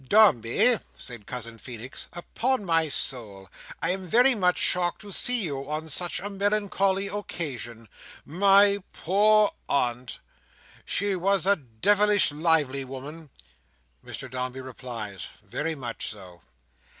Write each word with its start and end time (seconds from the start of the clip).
"Dombey," 0.09 0.79
said 0.97 1.27
Cousin 1.27 1.59
Feenix, 1.59 2.07
"upon 2.13 2.65
my 2.65 2.89
soul, 2.89 3.51
I 3.83 3.91
am 3.91 4.07
very 4.07 4.33
much 4.33 4.57
shocked 4.57 5.01
to 5.01 5.11
see 5.11 5.43
you 5.43 5.69
on 5.69 5.89
such 5.89 6.19
a 6.19 6.27
melancholy 6.27 7.05
occasion. 7.05 7.87
My 8.25 8.79
poor 8.93 9.51
aunt! 9.69 10.17
She 10.85 11.15
was 11.15 11.45
a 11.45 11.55
devilish 11.55 12.31
lively 12.31 12.83
woman." 12.83 13.29
Mr 14.03 14.27
Dombey 14.27 14.59
replies, 14.61 15.27
"Very 15.43 15.75
much 15.75 16.07
so." 16.09 16.41